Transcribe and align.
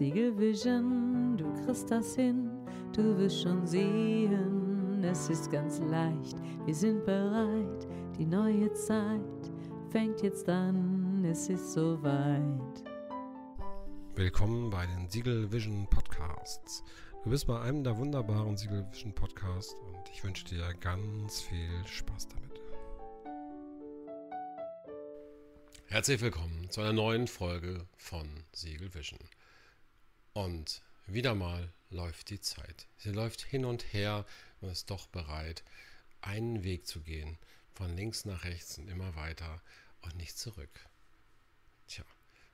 Siegel 0.00 0.34
Vision, 0.38 1.36
du 1.36 1.44
kriegst 1.62 1.90
das 1.90 2.14
hin, 2.14 2.48
du 2.90 3.18
wirst 3.18 3.42
schon 3.42 3.66
sehen, 3.66 5.04
es 5.04 5.28
ist 5.28 5.50
ganz 5.50 5.78
leicht, 5.78 6.38
wir 6.64 6.74
sind 6.74 7.04
bereit, 7.04 7.86
die 8.18 8.24
neue 8.24 8.72
Zeit 8.72 9.20
fängt 9.90 10.22
jetzt 10.22 10.48
an, 10.48 11.22
es 11.26 11.50
ist 11.50 11.74
soweit. 11.74 12.82
Willkommen 14.14 14.70
bei 14.70 14.86
den 14.86 15.06
Siegel 15.10 15.52
Vision 15.52 15.86
Podcasts. 15.90 16.82
Du 17.22 17.28
bist 17.28 17.46
bei 17.46 17.60
einem 17.60 17.84
der 17.84 17.98
wunderbaren 17.98 18.56
Siegel 18.56 18.86
Vision 18.90 19.14
Podcasts 19.14 19.74
und 19.74 20.08
ich 20.10 20.24
wünsche 20.24 20.46
dir 20.46 20.72
ganz 20.80 21.42
viel 21.42 21.86
Spaß 21.86 22.28
damit. 22.28 22.58
Herzlich 25.88 26.22
willkommen 26.22 26.70
zu 26.70 26.80
einer 26.80 26.94
neuen 26.94 27.26
Folge 27.26 27.84
von 27.98 28.26
Siegel 28.54 28.94
Vision. 28.94 29.18
Und 30.32 30.82
wieder 31.06 31.34
mal 31.34 31.72
läuft 31.90 32.30
die 32.30 32.40
Zeit. 32.40 32.86
Sie 32.96 33.10
läuft 33.10 33.42
hin 33.42 33.64
und 33.64 33.92
her 33.92 34.24
und 34.60 34.68
ist 34.70 34.90
doch 34.90 35.06
bereit, 35.08 35.64
einen 36.20 36.62
Weg 36.62 36.86
zu 36.86 37.00
gehen, 37.00 37.38
von 37.72 37.96
links 37.96 38.24
nach 38.24 38.44
rechts 38.44 38.78
und 38.78 38.88
immer 38.88 39.16
weiter 39.16 39.60
und 40.02 40.16
nicht 40.16 40.38
zurück. 40.38 40.70
Tja, 41.88 42.04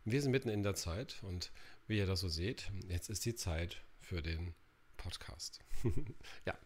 wir 0.05 0.23
sind 0.23 0.31
mitten 0.31 0.49
in 0.49 0.63
der 0.63 0.75
Zeit 0.75 1.23
und 1.23 1.53
wie 1.87 1.99
ihr 1.99 2.07
das 2.07 2.21
so 2.21 2.29
seht, 2.29 2.71
jetzt 2.89 3.11
ist 3.11 3.25
die 3.25 3.35
Zeit 3.35 3.83
für 4.01 4.23
den 4.23 4.55
Podcast. 4.97 5.61
ja, 6.47 6.57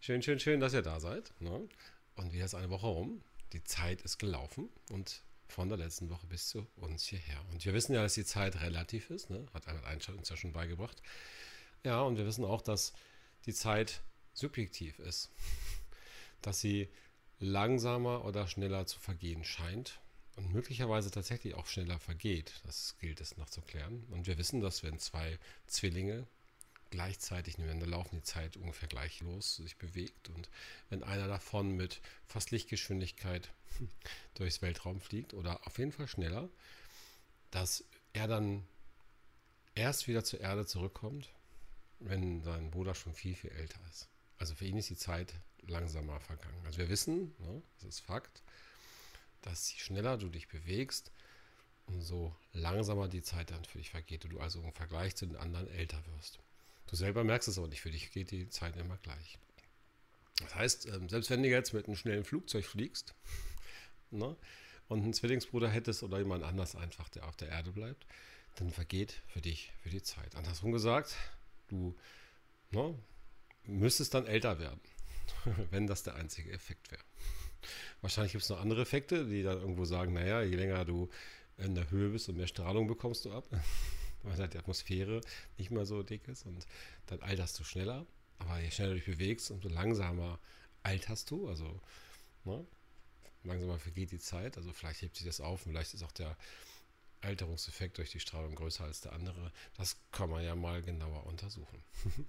schön, 0.00 0.22
schön, 0.22 0.40
schön, 0.40 0.60
dass 0.60 0.74
ihr 0.74 0.82
da 0.82 0.98
seid. 1.00 1.32
Ne? 1.40 1.68
Und 2.16 2.32
wieder 2.32 2.44
ist 2.44 2.54
eine 2.54 2.70
Woche 2.70 2.86
rum. 2.86 3.22
Die 3.52 3.62
Zeit 3.62 4.02
ist 4.02 4.18
gelaufen 4.18 4.68
und 4.90 5.22
von 5.48 5.68
der 5.68 5.78
letzten 5.78 6.10
Woche 6.10 6.26
bis 6.26 6.48
zu 6.48 6.66
uns 6.76 7.04
hierher. 7.04 7.40
Und 7.50 7.64
wir 7.64 7.74
wissen 7.74 7.94
ja, 7.94 8.02
dass 8.02 8.14
die 8.14 8.24
Zeit 8.24 8.60
relativ 8.60 9.10
ist, 9.10 9.30
ne? 9.30 9.46
hat 9.54 9.66
Einstein 9.84 10.16
uns 10.16 10.28
ja 10.28 10.36
schon 10.36 10.52
beigebracht. 10.52 11.02
Ja, 11.84 12.00
und 12.02 12.16
wir 12.16 12.26
wissen 12.26 12.44
auch, 12.44 12.62
dass 12.62 12.92
die 13.46 13.54
Zeit 13.54 14.02
subjektiv 14.32 14.98
ist, 14.98 15.30
dass 16.42 16.60
sie 16.60 16.88
langsamer 17.38 18.24
oder 18.24 18.48
schneller 18.48 18.86
zu 18.86 18.98
vergehen 18.98 19.44
scheint 19.44 20.00
und 20.36 20.52
möglicherweise 20.52 21.10
tatsächlich 21.10 21.54
auch 21.54 21.66
schneller 21.66 21.98
vergeht. 21.98 22.60
Das 22.64 22.96
gilt 22.98 23.20
es 23.20 23.36
noch 23.36 23.50
zu 23.50 23.62
klären. 23.62 24.04
Und 24.10 24.26
wir 24.26 24.38
wissen, 24.38 24.60
dass 24.60 24.82
wenn 24.82 24.98
zwei 24.98 25.38
Zwillinge 25.66 26.26
gleichzeitig 26.90 27.58
nebeneinander 27.58 27.86
laufen, 27.86 28.16
die 28.16 28.22
Zeit 28.22 28.56
ungefähr 28.56 28.88
gleich 28.88 29.20
los 29.20 29.56
sich 29.56 29.76
bewegt. 29.76 30.28
Und 30.28 30.48
wenn 30.88 31.02
einer 31.02 31.28
davon 31.28 31.76
mit 31.76 32.00
fast 32.26 32.50
Lichtgeschwindigkeit 32.50 33.50
durchs 34.34 34.62
Weltraum 34.62 35.00
fliegt 35.00 35.34
oder 35.34 35.66
auf 35.66 35.78
jeden 35.78 35.92
Fall 35.92 36.08
schneller, 36.08 36.48
dass 37.50 37.84
er 38.12 38.28
dann 38.28 38.66
erst 39.74 40.08
wieder 40.08 40.24
zur 40.24 40.40
Erde 40.40 40.66
zurückkommt, 40.66 41.30
wenn 41.98 42.42
sein 42.42 42.70
Bruder 42.70 42.94
schon 42.94 43.14
viel, 43.14 43.34
viel 43.34 43.50
älter 43.50 43.80
ist. 43.90 44.08
Also 44.38 44.54
für 44.54 44.66
ihn 44.66 44.76
ist 44.76 44.90
die 44.90 44.96
Zeit 44.96 45.34
langsamer 45.66 46.20
vergangen. 46.20 46.64
Also 46.64 46.78
wir 46.78 46.88
wissen, 46.88 47.34
ne, 47.38 47.62
das 47.76 47.84
ist 47.84 48.00
Fakt, 48.00 48.42
dass 49.42 49.72
je 49.72 49.78
schneller 49.78 50.18
du 50.18 50.28
dich 50.28 50.48
bewegst, 50.48 51.10
umso 51.86 52.34
langsamer 52.52 53.08
die 53.08 53.22
Zeit 53.22 53.50
dann 53.50 53.64
für 53.64 53.78
dich 53.78 53.90
vergeht 53.90 54.24
und 54.24 54.32
du 54.32 54.40
also 54.40 54.60
im 54.62 54.72
Vergleich 54.72 55.14
zu 55.16 55.26
den 55.26 55.36
anderen 55.36 55.68
älter 55.68 56.02
wirst. 56.14 56.38
Du 56.86 56.96
selber 56.96 57.24
merkst 57.24 57.48
es 57.48 57.58
aber 57.58 57.68
nicht, 57.68 57.80
für 57.80 57.90
dich 57.90 58.10
geht 58.12 58.30
die 58.30 58.48
Zeit 58.48 58.76
immer 58.76 58.96
gleich. 58.98 59.38
Das 60.40 60.54
heißt, 60.54 60.86
ähm, 60.86 61.08
selbst 61.08 61.30
wenn 61.30 61.42
du 61.42 61.48
jetzt 61.48 61.72
mit 61.72 61.86
einem 61.86 61.96
schnellen 61.96 62.24
Flugzeug 62.24 62.64
fliegst 62.64 63.14
ne, 64.10 64.36
und 64.88 65.02
einen 65.02 65.14
Zwillingsbruder 65.14 65.68
hättest 65.68 66.02
oder 66.02 66.18
jemand 66.18 66.44
anders 66.44 66.76
einfach, 66.76 67.08
der 67.08 67.26
auf 67.26 67.36
der 67.36 67.48
Erde 67.48 67.72
bleibt, 67.72 68.06
dann 68.56 68.70
vergeht 68.70 69.22
für 69.28 69.40
dich 69.40 69.72
für 69.82 69.90
die 69.90 70.02
Zeit. 70.02 70.34
Andersrum 70.36 70.72
gesagt, 70.72 71.16
du 71.68 71.96
ne, 72.70 72.94
müsstest 73.64 74.14
dann 74.14 74.26
älter 74.26 74.58
werden, 74.58 74.80
wenn 75.70 75.86
das 75.86 76.02
der 76.02 76.14
einzige 76.14 76.52
Effekt 76.52 76.90
wäre. 76.90 77.02
Wahrscheinlich 78.00 78.32
gibt 78.32 78.44
es 78.44 78.50
noch 78.50 78.60
andere 78.60 78.82
Effekte, 78.82 79.26
die 79.26 79.42
dann 79.42 79.58
irgendwo 79.58 79.84
sagen, 79.84 80.12
naja, 80.12 80.42
je 80.42 80.54
länger 80.54 80.84
du 80.84 81.08
in 81.56 81.74
der 81.74 81.90
Höhe 81.90 82.10
bist 82.10 82.28
und 82.28 82.36
mehr 82.36 82.46
Strahlung 82.46 82.86
bekommst 82.86 83.24
du 83.24 83.32
ab 83.32 83.48
weil 84.26 84.38
halt 84.38 84.54
die 84.54 84.58
Atmosphäre 84.58 85.20
nicht 85.56 85.70
mehr 85.70 85.86
so 85.86 86.02
dick 86.02 86.26
ist 86.28 86.44
und 86.46 86.66
dann 87.06 87.20
alterst 87.22 87.58
du 87.58 87.64
schneller. 87.64 88.06
Aber 88.38 88.58
je 88.60 88.70
schneller 88.70 88.90
du 88.90 88.96
dich 88.96 89.06
bewegst, 89.06 89.50
umso 89.50 89.68
langsamer 89.68 90.38
alterst 90.82 91.30
du. 91.30 91.48
Also 91.48 91.80
ne? 92.44 92.66
langsamer 93.44 93.78
vergeht 93.78 94.10
die 94.10 94.18
Zeit. 94.18 94.56
Also 94.56 94.72
vielleicht 94.72 95.02
hebt 95.02 95.16
sich 95.16 95.26
das 95.26 95.40
auf 95.40 95.64
und 95.64 95.72
vielleicht 95.72 95.94
ist 95.94 96.02
auch 96.02 96.12
der 96.12 96.36
Alterungseffekt 97.22 97.98
durch 97.98 98.10
die 98.10 98.20
Strahlung 98.20 98.54
größer 98.54 98.84
als 98.84 99.00
der 99.00 99.12
andere. 99.12 99.52
Das 99.76 99.96
kann 100.12 100.30
man 100.30 100.44
ja 100.44 100.54
mal 100.54 100.82
genauer 100.82 101.26
untersuchen. 101.26 101.82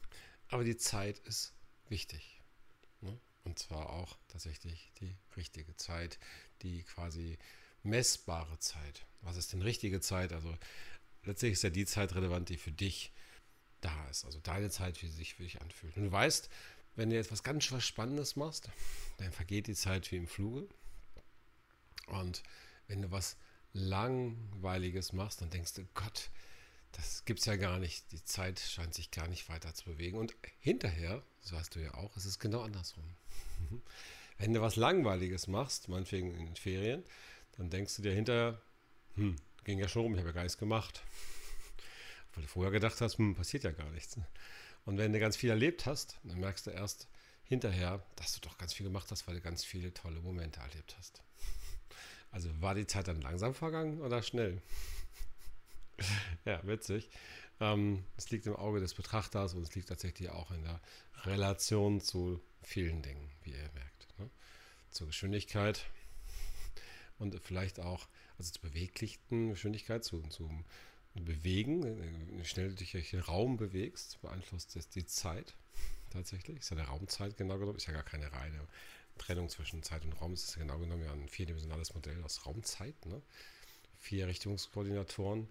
Aber 0.50 0.64
die 0.64 0.78
Zeit 0.78 1.20
ist 1.20 1.54
wichtig. 1.90 2.42
Ne? 3.02 3.18
Und 3.44 3.60
zwar 3.60 3.90
auch 3.90 4.18
tatsächlich 4.28 4.92
die 5.00 5.16
richtige 5.36 5.76
Zeit, 5.76 6.20
die 6.62 6.84
quasi 6.84 7.38
messbare 7.84 8.58
Zeit. 8.60 9.06
Was 9.22 9.36
ist 9.36 9.54
denn 9.54 9.62
richtige 9.62 10.00
Zeit? 10.00 10.32
Also 10.32 10.56
letztlich 11.28 11.54
ist 11.54 11.64
ja 11.64 11.70
die 11.70 11.86
Zeit 11.86 12.16
relevant, 12.16 12.50
die 12.50 12.58
für 12.58 12.72
dich 12.72 13.12
da 13.82 14.10
ist. 14.10 14.26
Also 14.26 14.40
deine 14.40 14.70
Zeit, 14.70 15.02
wie 15.02 15.08
sie 15.08 15.16
sich 15.16 15.36
für 15.36 15.44
dich 15.44 15.62
anfühlt. 15.62 15.96
Und 15.98 16.06
du 16.06 16.12
weißt, 16.12 16.50
wenn 16.96 17.10
du 17.10 17.16
jetzt 17.16 17.32
was 17.32 17.44
ganz 17.44 17.72
was 17.72 17.86
Spannendes 17.86 18.36
machst, 18.36 18.70
dann 19.18 19.32
vergeht 19.32 19.68
die 19.68 19.76
Zeit 19.76 20.12
wie 20.12 20.18
im 20.18 20.28
Fluge. 20.28 20.68
Und 22.08 22.42
wenn 22.88 23.02
du 23.02 23.12
was 23.12 23.38
Langweiliges 23.74 25.14
machst, 25.14 25.42
dann 25.42 25.50
denkst 25.50 25.74
du, 25.76 25.86
Gott, 25.94 26.32
das 26.94 27.26
gibt 27.26 27.40
es 27.40 27.46
ja 27.46 27.58
gar 27.58 27.78
nicht. 27.78 28.12
Die 28.12 28.24
Zeit 28.24 28.60
scheint 28.60 28.96
sich 28.96 29.12
gar 29.12 29.28
nicht 29.28 29.50
weiter 29.50 29.74
zu 29.74 29.86
bewegen. 29.86 30.18
Und 30.18 30.36
hinterher, 30.60 31.22
das 31.42 31.54
weißt 31.54 31.76
du 31.76 31.80
ja 31.80 31.94
auch, 31.94 32.16
ist 32.18 32.26
es 32.26 32.40
genau 32.40 32.62
andersrum. 32.62 33.04
Wenn 34.40 34.54
du 34.54 34.62
was 34.62 34.76
Langweiliges 34.76 35.48
machst, 35.48 35.90
meinetwegen 35.90 36.34
in 36.34 36.46
den 36.46 36.56
Ferien, 36.56 37.04
dann 37.58 37.70
denkst 37.70 37.96
du 37.98 38.02
dir 38.02 38.14
hinterher, 38.14 38.62
hm, 39.16 39.36
ging 39.68 39.80
ja 39.80 39.90
schon 39.90 40.04
rum, 40.04 40.14
ich 40.14 40.20
habe 40.20 40.30
ja 40.30 40.34
gar 40.34 40.44
nichts 40.44 40.58
gemacht. 40.58 41.04
Weil 42.34 42.44
du 42.44 42.50
vorher 42.50 42.72
gedacht 42.72 43.00
hast, 43.02 43.18
hm, 43.18 43.36
passiert 43.36 43.66
ja 43.66 43.72
gar 43.72 43.90
nichts. 43.92 44.18
Und 44.86 44.98
wenn 44.98 45.12
du 45.12 45.20
ganz 45.20 45.36
viel 45.36 45.50
erlebt 45.50 45.86
hast, 45.86 46.18
dann 46.24 46.40
merkst 46.40 46.68
du 46.68 46.72
erst 46.72 47.08
hinterher, 47.44 48.02
dass 48.16 48.32
du 48.32 48.40
doch 48.40 48.58
ganz 48.58 48.74
viel 48.74 48.86
gemacht 48.86 49.12
hast, 49.12 49.28
weil 49.28 49.36
du 49.36 49.42
ganz 49.42 49.66
viele 49.66 49.94
tolle 49.94 50.22
Momente 50.22 50.60
erlebt 50.60 50.96
hast. 50.98 51.22
Also 52.30 52.50
war 52.62 52.76
die 52.76 52.86
Zeit 52.86 53.08
dann 53.08 53.22
langsam 53.22 53.54
vergangen 53.54 54.02
oder 54.02 54.22
schnell? 54.22 54.62
ja, 56.46 56.60
witzig. 56.68 57.10
Ähm, 57.62 58.04
es 58.18 58.30
liegt 58.30 58.46
im 58.46 58.56
Auge 58.56 58.82
des 58.82 58.94
Betrachters 58.94 59.54
und 59.54 59.64
es 59.64 59.74
liegt 59.74 59.88
tatsächlich 59.88 60.30
auch 60.30 60.52
in 60.52 60.62
der 60.62 60.82
Relation 61.24 62.02
zu 62.02 62.42
vielen 62.62 63.02
Dingen, 63.02 63.32
wie 63.44 63.52
ihr 63.52 63.72
merkt. 63.74 64.20
Ne? 64.20 64.30
Zur 64.92 65.08
Geschwindigkeit, 65.08 65.86
und 67.20 67.40
vielleicht 67.42 67.80
auch, 67.80 68.08
also 68.38 68.52
zur 68.52 68.70
beweglichen 68.70 69.50
Geschwindigkeit, 69.50 70.04
zu, 70.04 70.22
zum 70.30 70.66
Bewegen, 71.16 71.84
wie 72.38 72.46
schnell 72.46 72.70
du 72.70 72.76
dich 72.76 72.92
durch 72.92 73.10
den 73.10 73.22
Raum 73.22 73.58
bewegst, 73.58 74.22
beeinflusst 74.22 74.76
das 74.76 74.90
die 74.90 75.06
Zeit 75.06 75.56
tatsächlich. 76.12 76.60
Ist 76.60 76.70
ja 76.70 76.76
der 76.76 76.86
Raumzeit 76.86 77.38
genau 77.38 77.58
genommen, 77.58 77.78
ist 77.78 77.88
ja 77.88 77.94
gar 77.94 78.04
keine 78.04 78.32
reine 78.32 78.68
Trennung 79.18 79.50
zwischen 79.50 79.84
Zeit 79.84 80.06
und 80.06 80.14
Raum, 80.14 80.34
ist 80.34 80.56
ja 80.56 80.62
genau 80.62 80.78
genommen 80.78 81.04
ja 81.04 81.12
ein 81.12 81.28
vierdimensionales 81.28 81.94
Modell 81.94 82.24
aus 82.24 82.46
Raumzeit, 82.46 83.06
ne? 83.06 83.22
vier 83.98 84.28
Richtungskoordinatoren 84.28 85.48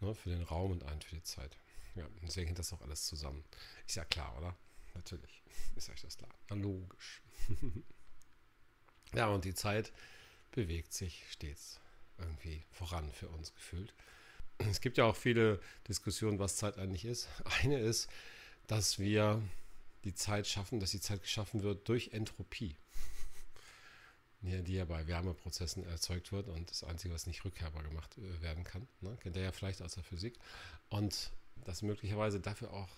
ne? 0.00 0.14
für 0.14 0.30
den 0.30 0.42
Raum 0.42 0.70
und 0.70 0.84
einen 0.84 1.02
für 1.02 1.16
die 1.16 1.22
Zeit. 1.22 1.56
Ja, 1.94 2.06
deswegen 2.22 2.46
hängt 2.46 2.58
das 2.58 2.72
auch 2.72 2.80
alles 2.80 3.06
zusammen. 3.06 3.44
Ist 3.86 3.96
ja 3.96 4.04
klar, 4.04 4.36
oder? 4.38 4.56
Natürlich 4.94 5.42
ist 5.76 5.90
euch 5.90 6.00
das 6.00 6.16
klar. 6.16 6.30
Na, 6.48 6.56
logisch. 6.56 7.22
ja, 9.14 9.28
und 9.28 9.44
die 9.44 9.54
Zeit 9.54 9.92
bewegt 10.52 10.92
sich 10.92 11.24
stets 11.30 11.80
irgendwie 12.18 12.62
voran 12.70 13.10
für 13.12 13.28
uns 13.28 13.52
gefühlt. 13.54 13.92
Es 14.58 14.80
gibt 14.80 14.98
ja 14.98 15.04
auch 15.04 15.16
viele 15.16 15.60
Diskussionen, 15.88 16.38
was 16.38 16.56
Zeit 16.56 16.78
eigentlich 16.78 17.04
ist. 17.04 17.28
Eine 17.62 17.78
ist, 17.78 18.08
dass 18.66 18.98
wir 18.98 19.42
die 20.04 20.14
Zeit 20.14 20.46
schaffen, 20.46 20.80
dass 20.80 20.90
die 20.90 21.00
Zeit 21.00 21.22
geschaffen 21.22 21.62
wird 21.62 21.88
durch 21.88 22.10
Entropie, 22.12 22.76
die 24.40 24.74
ja 24.74 24.84
bei 24.84 25.06
Wärmeprozessen 25.06 25.84
erzeugt 25.86 26.32
wird 26.32 26.48
und 26.48 26.70
das 26.70 26.84
Einzige, 26.84 27.14
was 27.14 27.26
nicht 27.26 27.44
rückkehrbar 27.44 27.82
gemacht 27.82 28.16
äh, 28.18 28.42
werden 28.42 28.64
kann. 28.64 28.86
Ne? 29.00 29.16
Kennt 29.20 29.36
ihr 29.36 29.42
ja 29.42 29.52
vielleicht 29.52 29.82
aus 29.82 29.94
der 29.94 30.04
Physik. 30.04 30.38
Und 30.88 31.30
dass 31.64 31.82
möglicherweise 31.82 32.40
dafür 32.40 32.72
auch 32.72 32.90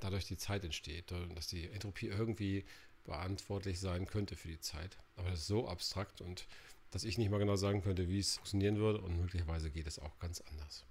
dadurch 0.00 0.24
die 0.26 0.36
Zeit 0.36 0.64
entsteht, 0.64 1.12
dass 1.34 1.46
die 1.46 1.70
Entropie 1.70 2.08
irgendwie 2.08 2.64
verantwortlich 3.04 3.80
sein 3.80 4.06
könnte 4.06 4.36
für 4.36 4.48
die 4.48 4.60
Zeit. 4.60 4.98
Aber 5.16 5.30
das 5.30 5.40
ist 5.40 5.46
so 5.46 5.68
abstrakt 5.68 6.20
und 6.20 6.46
dass 6.90 7.04
ich 7.04 7.18
nicht 7.18 7.30
mal 7.30 7.38
genau 7.38 7.56
sagen 7.56 7.82
könnte, 7.82 8.08
wie 8.08 8.18
es 8.18 8.36
funktionieren 8.36 8.76
würde 8.76 9.00
und 9.00 9.16
möglicherweise 9.16 9.70
geht 9.70 9.86
es 9.86 9.98
auch 9.98 10.18
ganz 10.18 10.40
anders. 10.42 10.84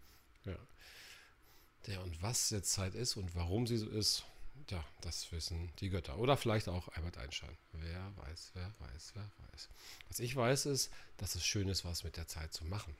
Ja. 0.45 0.57
Der 1.87 2.01
und 2.01 2.21
was 2.21 2.49
jetzt 2.49 2.71
Zeit 2.71 2.95
ist 2.95 3.17
und 3.17 3.35
warum 3.35 3.67
sie 3.67 3.77
so 3.77 3.89
ist, 3.89 4.25
ja, 4.69 4.83
das 5.01 5.31
wissen 5.31 5.71
die 5.79 5.89
Götter. 5.89 6.17
Oder 6.17 6.37
vielleicht 6.37 6.69
auch 6.69 6.89
Albert 6.89 7.17
Einstein. 7.17 7.57
Wer 7.73 8.11
weiß, 8.17 8.51
wer 8.53 8.73
weiß, 8.79 9.11
wer 9.15 9.31
weiß. 9.51 9.69
Was 10.07 10.19
ich 10.19 10.35
weiß 10.35 10.67
ist, 10.67 10.91
dass 11.17 11.35
es 11.35 11.45
schön 11.45 11.67
ist, 11.67 11.85
was 11.85 12.03
mit 12.03 12.17
der 12.17 12.27
Zeit 12.27 12.53
zu 12.53 12.65
machen. 12.65 12.95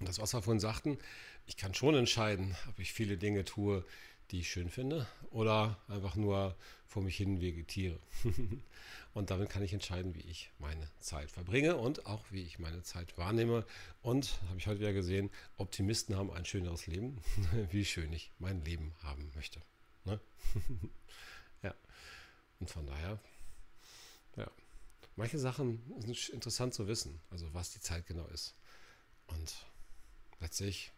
Und 0.00 0.08
das, 0.08 0.18
was 0.18 0.34
wir 0.34 0.42
vorhin 0.42 0.60
sagten, 0.60 0.98
ich 1.46 1.56
kann 1.56 1.74
schon 1.74 1.94
entscheiden, 1.94 2.56
ob 2.68 2.78
ich 2.78 2.92
viele 2.92 3.16
Dinge 3.16 3.44
tue, 3.44 3.84
die 4.30 4.40
ich 4.40 4.50
schön 4.50 4.70
finde, 4.70 5.06
oder 5.30 5.78
einfach 5.88 6.16
nur 6.16 6.56
vor 6.86 7.02
mich 7.02 7.16
hin 7.16 7.40
vegetiere. 7.40 7.98
und 9.14 9.30
damit 9.30 9.50
kann 9.50 9.62
ich 9.62 9.72
entscheiden, 9.72 10.14
wie 10.14 10.20
ich 10.20 10.50
meine 10.58 10.88
Zeit 11.00 11.30
verbringe 11.30 11.76
und 11.76 12.06
auch 12.06 12.24
wie 12.30 12.42
ich 12.42 12.58
meine 12.58 12.82
Zeit 12.82 13.16
wahrnehme. 13.18 13.66
Und 14.02 14.38
habe 14.48 14.58
ich 14.58 14.66
heute 14.66 14.80
wieder 14.80 14.92
gesehen, 14.92 15.30
Optimisten 15.56 16.16
haben 16.16 16.30
ein 16.30 16.44
schöneres 16.44 16.86
Leben, 16.86 17.20
wie 17.70 17.84
schön 17.84 18.12
ich 18.12 18.30
mein 18.38 18.64
Leben 18.64 18.94
haben 19.02 19.30
möchte. 19.34 19.60
Ne? 20.04 20.20
ja. 21.62 21.74
Und 22.60 22.70
von 22.70 22.86
daher, 22.86 23.18
ja. 24.36 24.50
Manche 25.16 25.38
Sachen 25.38 25.80
sind 25.98 26.28
interessant 26.30 26.74
zu 26.74 26.88
wissen, 26.88 27.20
also 27.30 27.52
was 27.54 27.70
die 27.70 27.80
Zeit 27.80 28.06
genau 28.06 28.26
ist. 28.28 28.56
Und 29.28 29.54
letztlich 30.40 30.92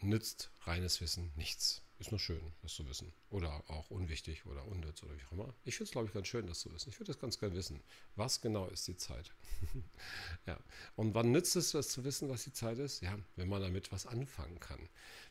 nützt 0.00 0.50
reines 0.62 1.00
Wissen 1.00 1.32
nichts. 1.36 1.82
Ist 2.00 2.12
nur 2.12 2.20
schön, 2.20 2.52
das 2.62 2.74
zu 2.74 2.88
wissen. 2.88 3.12
Oder 3.28 3.64
auch 3.66 3.90
unwichtig 3.90 4.46
oder 4.46 4.64
unnütz 4.68 5.02
oder 5.02 5.16
wie 5.16 5.24
auch 5.24 5.32
immer. 5.32 5.54
Ich 5.64 5.76
finde 5.76 5.88
es, 5.88 5.90
glaube 5.90 6.06
ich, 6.06 6.14
ganz 6.14 6.28
schön, 6.28 6.46
das 6.46 6.60
zu 6.60 6.72
wissen. 6.72 6.90
Ich 6.90 7.00
würde 7.00 7.12
das 7.12 7.20
ganz 7.20 7.40
gerne 7.40 7.56
wissen. 7.56 7.80
Was 8.14 8.40
genau 8.40 8.68
ist 8.68 8.86
die 8.86 8.96
Zeit? 8.96 9.32
ja. 10.46 10.56
Und 10.94 11.14
wann 11.14 11.32
nützt 11.32 11.56
es, 11.56 11.72
das 11.72 11.88
zu 11.88 12.04
wissen, 12.04 12.28
was 12.28 12.44
die 12.44 12.52
Zeit 12.52 12.78
ist? 12.78 13.02
Ja, 13.02 13.18
wenn 13.34 13.48
man 13.48 13.62
damit 13.62 13.90
was 13.90 14.06
anfangen 14.06 14.60
kann. 14.60 14.88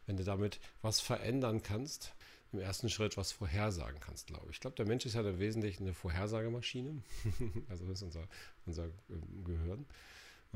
Wenn 0.08 0.18
du 0.18 0.26
damit 0.26 0.60
was 0.82 1.00
verändern 1.00 1.64
kannst, 1.64 2.14
im 2.52 2.60
ersten 2.60 2.90
Schritt 2.90 3.16
was 3.16 3.32
vorhersagen 3.32 4.02
kannst, 4.02 4.28
glaube 4.28 4.48
ich. 4.50 4.58
Ich 4.58 4.60
glaube, 4.60 4.76
der 4.76 4.86
Mensch 4.86 5.06
ist 5.06 5.14
ja 5.14 5.22
im 5.22 5.40
Wesentlichen 5.40 5.84
eine 5.84 5.94
Vorhersagemaschine. 5.94 7.02
also 7.70 7.86
das 7.86 8.00
ist 8.00 8.04
unser, 8.04 8.28
unser 8.66 8.86
ähm, 9.10 9.44
Gehirn. 9.46 9.86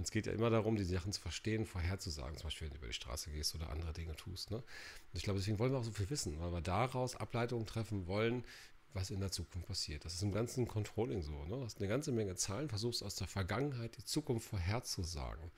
Und 0.01 0.05
es 0.05 0.11
geht 0.11 0.25
ja 0.25 0.33
immer 0.33 0.49
darum, 0.49 0.77
die 0.77 0.83
Sachen 0.83 1.11
zu 1.11 1.21
verstehen, 1.21 1.63
vorherzusagen, 1.63 2.35
zum 2.35 2.47
Beispiel, 2.47 2.65
wenn 2.65 2.73
du 2.73 2.79
über 2.79 2.87
die 2.87 2.93
Straße 2.93 3.29
gehst 3.29 3.53
oder 3.53 3.69
andere 3.69 3.93
Dinge 3.93 4.15
tust. 4.15 4.49
Ne? 4.49 4.57
Und 4.57 4.65
ich 5.13 5.21
glaube, 5.21 5.37
deswegen 5.37 5.59
wollen 5.59 5.71
wir 5.73 5.77
auch 5.77 5.83
so 5.83 5.91
viel 5.91 6.09
wissen, 6.09 6.39
weil 6.39 6.51
wir 6.51 6.61
daraus 6.61 7.15
Ableitungen 7.15 7.67
treffen 7.67 8.07
wollen, 8.07 8.43
was 8.93 9.11
in 9.11 9.19
der 9.19 9.29
Zukunft 9.29 9.67
passiert. 9.67 10.03
Das 10.03 10.15
ist 10.15 10.23
im 10.23 10.31
ganzen 10.31 10.67
Controlling 10.67 11.21
so. 11.21 11.43
Ne? 11.43 11.49
Du 11.55 11.63
hast 11.63 11.77
eine 11.77 11.87
ganze 11.87 12.11
Menge 12.11 12.33
Zahlen, 12.33 12.67
versuchst 12.67 13.03
aus 13.03 13.13
der 13.13 13.27
Vergangenheit 13.27 13.95
die 13.95 14.03
Zukunft 14.03 14.49
vorherzusagen. 14.49 15.51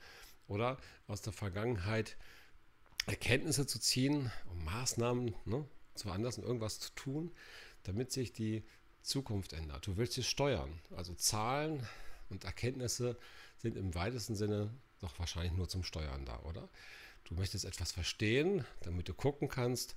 Oder 0.46 0.76
aus 1.06 1.22
der 1.22 1.32
Vergangenheit 1.32 2.18
Erkenntnisse 3.06 3.66
zu 3.66 3.78
ziehen, 3.78 4.30
um 4.50 4.62
Maßnahmen 4.62 5.34
ne, 5.46 5.66
zu 5.94 6.08
veranlassen, 6.08 6.44
irgendwas 6.44 6.80
zu 6.80 6.94
tun, 6.94 7.32
damit 7.84 8.12
sich 8.12 8.34
die 8.34 8.62
Zukunft 9.00 9.54
ändert. 9.54 9.86
Du 9.86 9.96
willst 9.96 10.12
sie 10.12 10.22
steuern. 10.22 10.82
Also 10.94 11.14
Zahlen 11.14 11.88
und 12.28 12.44
Erkenntnisse 12.44 13.16
sind 13.64 13.76
im 13.78 13.94
weitesten 13.94 14.36
Sinne 14.36 14.70
doch 15.00 15.18
wahrscheinlich 15.18 15.54
nur 15.54 15.68
zum 15.68 15.82
Steuern 15.82 16.26
da, 16.26 16.38
oder? 16.40 16.68
Du 17.24 17.34
möchtest 17.34 17.64
etwas 17.64 17.92
verstehen, 17.92 18.64
damit 18.82 19.08
du 19.08 19.14
gucken 19.14 19.48
kannst, 19.48 19.96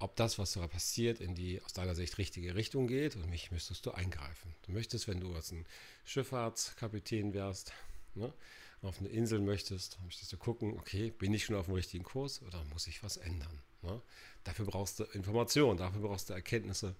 ob 0.00 0.16
das, 0.16 0.36
was 0.38 0.54
da 0.54 0.66
passiert, 0.66 1.20
in 1.20 1.36
die 1.36 1.62
aus 1.62 1.72
deiner 1.72 1.94
Sicht 1.94 2.18
richtige 2.18 2.56
Richtung 2.56 2.88
geht 2.88 3.14
und 3.14 3.30
mich 3.30 3.52
müsstest 3.52 3.86
du 3.86 3.92
eingreifen. 3.92 4.52
Du 4.66 4.72
möchtest, 4.72 5.06
wenn 5.06 5.20
du 5.20 5.32
als 5.32 5.52
ein 5.52 5.64
Schifffahrtskapitän 6.04 7.32
wärst, 7.32 7.72
ne, 8.14 8.32
auf 8.82 8.98
eine 8.98 9.08
Insel 9.08 9.38
möchtest, 9.38 9.98
möchtest 10.02 10.32
du 10.32 10.36
gucken, 10.36 10.76
okay, 10.76 11.10
bin 11.10 11.32
ich 11.32 11.44
schon 11.44 11.56
auf 11.56 11.66
dem 11.66 11.74
richtigen 11.74 12.04
Kurs 12.04 12.42
oder 12.42 12.64
muss 12.64 12.88
ich 12.88 13.04
was 13.04 13.16
ändern? 13.16 13.62
Ne? 13.82 14.02
Dafür 14.42 14.66
brauchst 14.66 14.98
du 14.98 15.04
Informationen, 15.04 15.78
dafür 15.78 16.00
brauchst 16.00 16.28
du 16.28 16.34
Erkenntnisse 16.34 16.96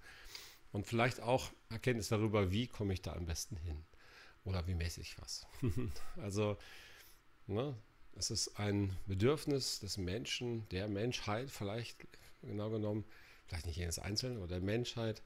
und 0.71 0.87
vielleicht 0.87 1.21
auch 1.21 1.51
Erkenntnis 1.71 2.09
darüber, 2.09 2.53
wie 2.53 2.69
komme 2.69 2.95
ich 2.95 3.03
da 3.03 3.13
am 3.13 3.27
besten 3.27 3.57
hin 3.57 3.85
oder 4.45 4.67
wie 4.67 4.75
messe 4.75 5.01
ich 5.01 5.19
was. 5.21 5.47
also, 6.17 6.57
ne, 7.47 7.77
es 8.17 8.31
ist 8.31 8.59
ein 8.59 8.97
Bedürfnis 9.07 9.81
des 9.81 9.97
Menschen, 9.97 10.69
der 10.69 10.89
Menschheit 10.89 11.51
vielleicht 11.51 12.07
genau 12.43 12.71
genommen, 12.71 13.05
vielleicht 13.47 13.67
nicht 13.67 13.77
jedes 13.77 13.99
Einzelne, 13.99 14.37
aber 14.37 14.47
der 14.47 14.61
Menschheit, 14.61 15.23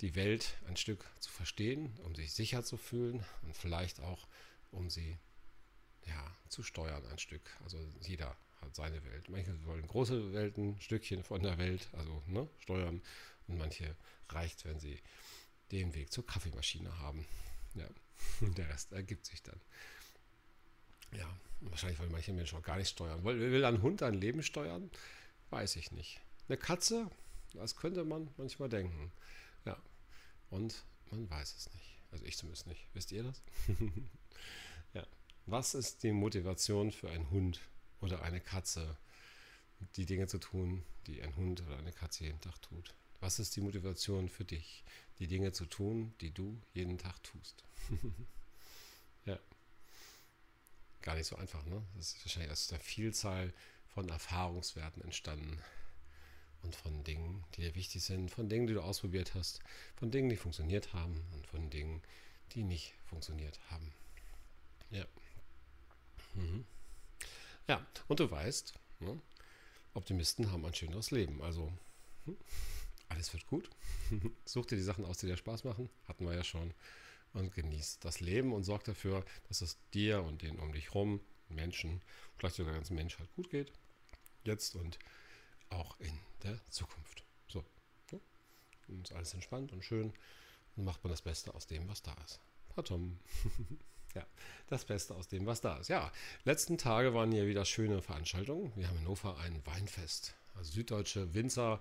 die 0.00 0.14
Welt 0.14 0.58
ein 0.66 0.76
Stück 0.76 1.04
zu 1.18 1.30
verstehen, 1.30 1.98
um 2.04 2.14
sich 2.14 2.32
sicher 2.32 2.62
zu 2.62 2.76
fühlen 2.76 3.24
und 3.42 3.56
vielleicht 3.56 4.00
auch, 4.00 4.28
um 4.70 4.90
sie 4.90 5.18
ja, 6.06 6.36
zu 6.48 6.62
steuern 6.62 7.04
ein 7.06 7.18
Stück. 7.18 7.50
Also 7.64 7.78
jeder 8.00 8.36
hat 8.60 8.74
seine 8.74 9.04
Welt. 9.04 9.28
Manche 9.28 9.64
wollen 9.66 9.86
große 9.86 10.32
Welten, 10.32 10.80
Stückchen 10.80 11.22
von 11.22 11.42
der 11.42 11.58
Welt, 11.58 11.88
also 11.92 12.22
ne, 12.26 12.48
steuern. 12.58 13.02
Und 13.46 13.58
manche 13.58 13.96
reicht, 14.28 14.64
wenn 14.64 14.78
sie 14.78 15.00
den 15.72 15.94
Weg 15.94 16.12
zur 16.12 16.26
Kaffeemaschine 16.26 16.98
haben. 16.98 17.26
Ja, 17.74 17.88
der 18.40 18.68
Rest 18.68 18.92
ergibt 18.92 19.26
sich 19.26 19.42
dann. 19.42 19.60
Ja, 21.12 21.28
wahrscheinlich 21.60 21.98
wollen 21.98 22.12
manche 22.12 22.32
Menschen 22.32 22.58
auch 22.58 22.62
gar 22.62 22.76
nicht 22.76 22.88
steuern. 22.88 23.24
Will, 23.24 23.38
will 23.38 23.64
ein 23.64 23.82
Hund 23.82 24.02
ein 24.02 24.14
Leben 24.14 24.42
steuern? 24.42 24.90
Weiß 25.50 25.76
ich 25.76 25.92
nicht. 25.92 26.20
Eine 26.48 26.58
Katze? 26.58 27.10
Das 27.54 27.76
könnte 27.76 28.04
man 28.04 28.28
manchmal 28.36 28.68
denken. 28.68 29.10
Ja, 29.64 29.76
und 30.50 30.84
man 31.10 31.28
weiß 31.30 31.56
es 31.56 31.72
nicht. 31.72 31.98
Also 32.10 32.24
ich 32.24 32.36
zumindest 32.36 32.66
nicht. 32.66 32.86
Wisst 32.94 33.12
ihr 33.12 33.22
das? 33.22 33.42
ja. 34.94 35.06
Was 35.46 35.74
ist 35.74 36.02
die 36.02 36.12
Motivation 36.12 36.92
für 36.92 37.10
einen 37.10 37.30
Hund 37.30 37.60
oder 38.00 38.22
eine 38.22 38.40
Katze, 38.40 38.96
die 39.96 40.06
Dinge 40.06 40.26
zu 40.26 40.38
tun, 40.38 40.82
die 41.06 41.22
ein 41.22 41.36
Hund 41.36 41.62
oder 41.66 41.78
eine 41.78 41.92
Katze 41.92 42.24
jeden 42.24 42.40
Tag 42.40 42.60
tut? 42.62 42.94
Was 43.20 43.38
ist 43.38 43.56
die 43.56 43.60
Motivation 43.60 44.28
für 44.28 44.44
dich, 44.44 44.84
die 45.18 45.26
Dinge 45.26 45.52
zu 45.52 45.66
tun, 45.66 46.14
die 46.20 46.30
du 46.30 46.60
jeden 46.74 46.98
Tag 46.98 47.22
tust? 47.22 47.64
ja. 49.24 49.38
Gar 51.02 51.16
nicht 51.16 51.26
so 51.26 51.36
einfach, 51.36 51.64
ne? 51.64 51.82
Das 51.96 52.12
ist 52.12 52.24
wahrscheinlich 52.24 52.52
aus 52.52 52.68
der 52.68 52.80
Vielzahl 52.80 53.52
von 53.94 54.08
Erfahrungswerten 54.08 55.02
entstanden 55.02 55.60
und 56.62 56.74
von 56.74 57.04
Dingen, 57.04 57.44
die 57.54 57.62
dir 57.62 57.74
wichtig 57.74 58.02
sind, 58.02 58.30
von 58.30 58.48
Dingen, 58.48 58.66
die 58.66 58.74
du 58.74 58.82
ausprobiert 58.82 59.34
hast, 59.34 59.60
von 59.96 60.10
Dingen, 60.10 60.28
die 60.28 60.36
funktioniert 60.36 60.92
haben 60.92 61.24
und 61.32 61.46
von 61.46 61.70
Dingen, 61.70 62.02
die 62.52 62.62
nicht 62.62 62.94
funktioniert 63.06 63.58
haben. 63.70 63.92
Ja. 64.90 65.04
Mhm. 66.34 66.64
Ja, 67.68 67.86
und 68.08 68.20
du 68.20 68.30
weißt, 68.30 68.74
ne, 69.00 69.20
Optimisten 69.94 70.50
haben 70.50 70.64
ein 70.64 70.74
schöneres 70.74 71.10
Leben. 71.10 71.42
Also, 71.42 71.72
hm, 72.24 72.36
alles 73.08 73.32
wird 73.32 73.46
gut. 73.46 73.70
Such 74.44 74.66
dir 74.66 74.76
die 74.76 74.82
Sachen 74.82 75.04
aus, 75.04 75.18
die 75.18 75.26
dir 75.26 75.36
Spaß 75.36 75.64
machen. 75.64 75.88
Hatten 76.06 76.26
wir 76.26 76.34
ja 76.34 76.44
schon. 76.44 76.74
Und 77.32 77.54
genieß 77.54 77.98
das 78.00 78.20
Leben 78.20 78.52
und 78.52 78.64
sorg 78.64 78.84
dafür, 78.84 79.24
dass 79.48 79.60
es 79.60 79.78
dir 79.92 80.22
und 80.22 80.42
den 80.42 80.58
um 80.58 80.72
dich 80.72 80.94
rum, 80.94 81.20
Menschen, 81.48 82.02
vielleicht 82.36 82.56
sogar 82.56 82.72
der 82.72 82.80
ganzen 82.80 82.94
Menschheit 82.94 83.28
gut 83.34 83.50
geht. 83.50 83.72
Jetzt 84.44 84.76
und 84.76 84.98
auch 85.70 85.98
in 86.00 86.18
der 86.42 86.58
Zukunft. 86.70 87.24
So. 87.48 87.64
Ne? 88.12 88.20
Und 88.88 89.08
ist 89.08 89.14
alles 89.14 89.34
entspannt 89.34 89.72
und 89.72 89.84
schön. 89.84 90.12
Und 90.76 90.84
macht 90.84 91.02
man 91.04 91.10
das 91.10 91.22
Beste 91.22 91.54
aus 91.54 91.66
dem, 91.66 91.88
was 91.88 92.02
da 92.02 92.14
ist. 92.24 92.40
Patom. 92.74 93.18
Ja, 94.14 94.26
das 94.68 94.86
Beste 94.86 95.14
aus 95.14 95.28
dem, 95.28 95.44
was 95.44 95.60
da 95.60 95.76
ist. 95.76 95.88
Ja, 95.88 96.10
letzten 96.44 96.78
Tage 96.78 97.12
waren 97.12 97.30
hier 97.30 97.46
wieder 97.46 97.66
schöne 97.66 98.00
Veranstaltungen. 98.00 98.72
Wir 98.74 98.88
haben 98.88 98.96
in 98.96 99.02
Hannover 99.02 99.36
ein 99.38 99.60
Weinfest. 99.66 100.34
Also 100.54 100.72
süddeutsche 100.72 101.34
Winzer 101.34 101.80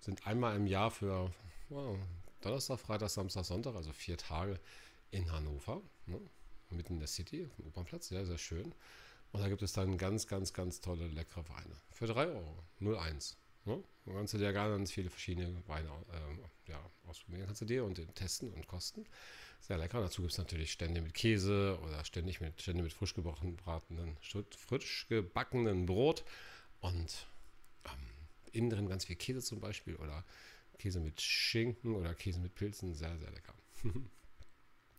sind 0.00 0.26
einmal 0.26 0.56
im 0.56 0.66
Jahr 0.66 0.90
für 0.90 1.30
wow, 1.68 1.98
Donnerstag, 2.40 2.80
Freitag, 2.80 3.10
Samstag, 3.10 3.44
Sonntag, 3.44 3.74
also 3.74 3.92
vier 3.92 4.16
Tage 4.16 4.60
in 5.10 5.30
Hannover, 5.32 5.82
ne, 6.06 6.20
mitten 6.70 6.94
in 6.94 6.98
der 7.00 7.08
City, 7.08 7.48
dem 7.58 7.66
Opernplatz, 7.66 8.08
sehr, 8.08 8.26
sehr 8.26 8.38
schön. 8.38 8.74
Und 9.32 9.40
da 9.40 9.48
gibt 9.48 9.62
es 9.62 9.72
dann 9.72 9.98
ganz, 9.98 10.26
ganz, 10.26 10.52
ganz 10.52 10.80
tolle, 10.80 11.06
leckere 11.08 11.48
Weine. 11.48 11.76
Für 11.90 12.06
3 12.06 12.26
Euro, 12.28 12.64
01. 12.80 13.36
Ne? 13.64 13.82
Da 14.06 14.12
kannst 14.12 14.32
du 14.32 14.38
dir 14.38 14.52
ganz 14.52 14.90
viele 14.90 15.10
verschiedene 15.10 15.62
Weine 15.66 15.88
äh, 15.88 16.70
ja, 16.70 16.80
ausprobieren, 17.06 17.46
kannst 17.46 17.60
du 17.60 17.66
dir 17.66 17.84
und 17.84 17.98
den 17.98 18.12
testen 18.14 18.52
und 18.52 18.66
kosten. 18.66 19.04
Sehr 19.60 19.76
lecker. 19.76 20.00
Dazu 20.00 20.22
gibt 20.22 20.32
es 20.32 20.38
natürlich 20.38 20.72
Stände 20.72 21.02
mit 21.02 21.14
Käse 21.14 21.78
oder 21.82 22.04
ständig 22.04 22.40
mit, 22.40 22.62
Stände 22.62 22.82
mit 22.82 22.92
frisch 22.92 23.14
gebratenen, 23.14 24.16
frisch 24.20 25.06
gebackenen 25.08 25.84
Brot 25.84 26.24
und 26.80 27.26
ähm, 27.84 28.17
innen 28.48 28.70
drin 28.70 28.88
ganz 28.88 29.04
viel 29.04 29.16
Käse 29.16 29.42
zum 29.42 29.60
Beispiel 29.60 29.96
oder 29.96 30.24
Käse 30.78 31.00
mit 31.00 31.20
Schinken 31.20 31.94
oder 31.94 32.14
Käse 32.14 32.40
mit 32.40 32.54
Pilzen. 32.54 32.94
Sehr, 32.94 33.18
sehr 33.18 33.30
lecker. 33.30 33.54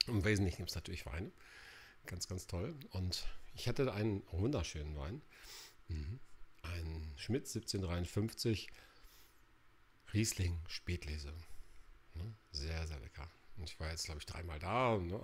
Im 0.08 0.24
Wesentlichen 0.24 0.58
gibt 0.58 0.70
es 0.70 0.76
natürlich 0.76 1.06
Weine. 1.06 1.32
Ganz, 2.06 2.28
ganz 2.28 2.48
toll. 2.48 2.76
Und 2.92 3.26
ich 3.54 3.68
hatte 3.68 3.94
einen 3.94 4.24
wunderschönen 4.32 4.96
Wein. 4.98 5.22
Mhm. 5.88 6.20
Ein 6.62 7.14
Schmidt 7.18 7.48
1753 7.48 8.70
Riesling 10.14 10.60
Spätlese. 10.68 11.34
Ne? 12.16 12.34
Sehr, 12.52 12.88
sehr 12.88 13.00
lecker. 13.00 13.30
Und 13.58 13.70
ich 13.70 13.80
war 13.80 13.90
jetzt, 13.90 14.06
glaube 14.06 14.20
ich, 14.20 14.26
dreimal 14.26 14.60
da. 14.60 14.98
Ne? 14.98 15.22